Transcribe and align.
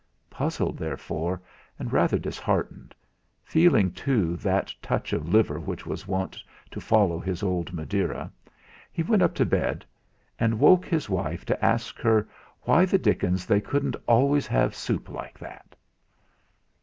Puzzled, 0.31 0.79
therefore, 0.79 1.39
and 1.77 1.93
rather 1.93 2.17
disheartened, 2.17 2.95
feeling 3.43 3.91
too 3.91 4.35
that 4.37 4.73
touch 4.81 5.13
of 5.13 5.29
liver 5.31 5.59
which 5.59 5.85
was 5.85 6.07
wont 6.07 6.41
to 6.71 6.81
follow 6.81 7.19
his 7.19 7.43
old 7.43 7.71
Madeira, 7.71 8.31
he 8.91 9.03
went 9.03 9.21
up 9.21 9.35
to 9.35 9.45
bed 9.45 9.85
and 10.39 10.59
woke 10.59 10.87
his 10.87 11.07
wife 11.07 11.45
to 11.45 11.63
ask 11.63 11.99
her 11.99 12.27
why 12.61 12.83
the 12.83 12.97
dickens 12.97 13.45
they 13.45 13.61
couldn't 13.61 13.95
always 14.07 14.47
have 14.47 14.73
soup 14.73 15.07
like 15.07 15.37
that! 15.37 15.75